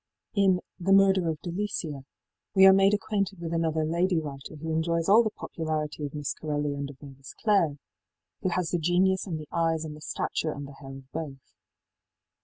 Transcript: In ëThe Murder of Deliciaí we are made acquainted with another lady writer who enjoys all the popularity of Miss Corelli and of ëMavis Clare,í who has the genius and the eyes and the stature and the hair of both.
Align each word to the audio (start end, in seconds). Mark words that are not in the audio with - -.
In 0.33 0.61
ëThe 0.81 0.95
Murder 0.95 1.29
of 1.29 1.39
Deliciaí 1.43 2.05
we 2.55 2.65
are 2.65 2.73
made 2.73 2.95
acquainted 2.95 3.39
with 3.39 3.53
another 3.53 3.85
lady 3.85 4.17
writer 4.19 4.55
who 4.55 4.71
enjoys 4.73 5.07
all 5.07 5.21
the 5.21 5.29
popularity 5.29 6.07
of 6.07 6.15
Miss 6.15 6.33
Corelli 6.33 6.73
and 6.73 6.89
of 6.89 6.97
ëMavis 6.97 7.35
Clare,í 7.43 7.77
who 8.41 8.49
has 8.49 8.71
the 8.71 8.79
genius 8.79 9.27
and 9.27 9.39
the 9.39 9.47
eyes 9.51 9.85
and 9.85 9.95
the 9.95 10.01
stature 10.01 10.53
and 10.53 10.67
the 10.67 10.73
hair 10.73 10.95
of 10.95 11.11
both. 11.11 11.53